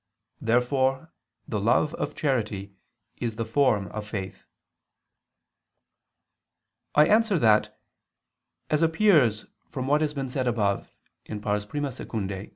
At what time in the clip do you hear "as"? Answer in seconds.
8.71-8.81